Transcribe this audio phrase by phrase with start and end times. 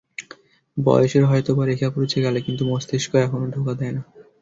[0.77, 4.01] বয়সের হয়তোবা রেখা পড়েছে গালে, কিন্তু মস্তিষ্ক এখনো ধোঁকা দেয় না।